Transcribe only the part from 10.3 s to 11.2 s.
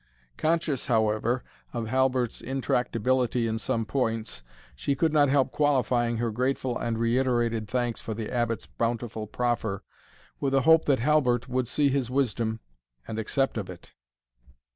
with a hope that